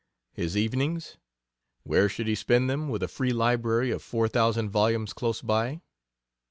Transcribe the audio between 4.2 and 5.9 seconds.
thousand volumes close by?